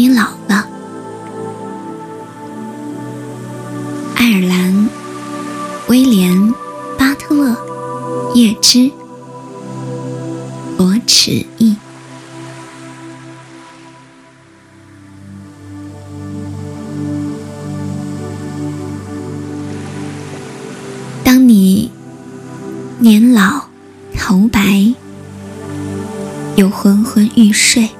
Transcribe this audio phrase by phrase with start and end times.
[0.00, 0.66] 你老了。
[4.14, 4.88] 爱尔兰，
[5.88, 6.38] 威廉·
[6.98, 7.54] 巴特勒，
[8.34, 8.90] 叶芝，
[10.78, 11.76] 罗齿意。
[21.22, 21.92] 当你
[23.00, 23.66] 年老
[24.16, 24.94] 头白，
[26.56, 27.90] 又昏昏欲睡，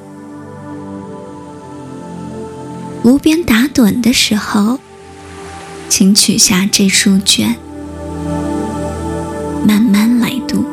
[3.02, 4.78] 无边打盹的时候。
[5.88, 7.56] 请取下这书卷，
[9.66, 10.64] 慢慢来读，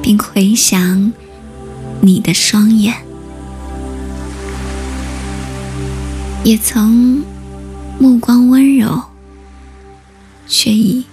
[0.00, 1.12] 并回想
[2.00, 2.94] 你的双眼，
[6.42, 7.22] 也曾
[7.98, 9.02] 目光温柔，
[10.48, 11.04] 却已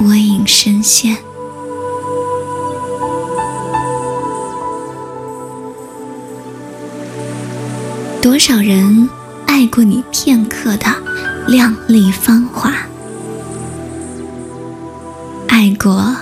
[0.00, 1.18] 我隐深陷。
[8.20, 9.08] 多少人？
[9.46, 10.86] 爱过你片刻的
[11.48, 12.72] 靓丽芳华，
[15.48, 16.16] 爱过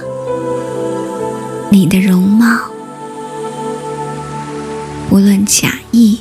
[1.71, 2.47] 你的容貌，
[5.11, 6.21] 无论假意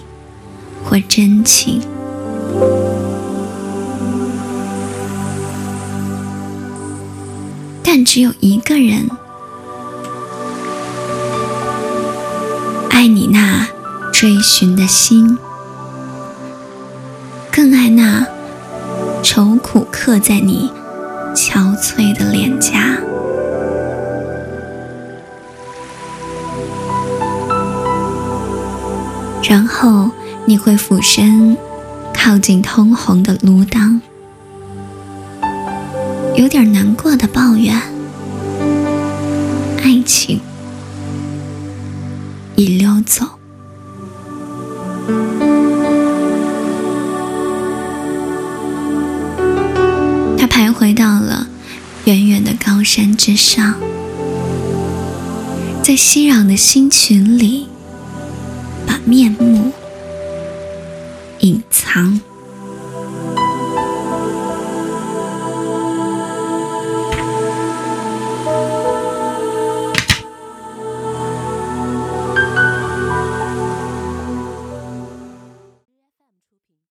[0.83, 1.81] 或真情，
[7.81, 9.09] 但只有一个人
[12.89, 13.67] 爱你那
[14.11, 15.37] 追寻的心。
[17.57, 18.23] 更爱那
[19.23, 20.71] 愁苦刻在你
[21.33, 22.99] 憔悴的脸颊，
[29.41, 30.11] 然后
[30.45, 31.57] 你会俯身
[32.13, 33.99] 靠近通红的炉当，
[36.35, 37.75] 有点难过的抱怨：
[39.81, 40.39] 爱情
[42.55, 43.25] 已溜走。
[50.57, 51.45] 徘徊到了
[52.05, 53.75] 远远的高山之上，
[55.83, 57.67] 在熙攘的星群里，
[58.87, 59.71] 把面目
[61.41, 62.19] 隐藏。